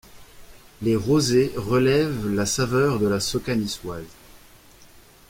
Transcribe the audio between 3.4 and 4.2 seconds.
niçoise.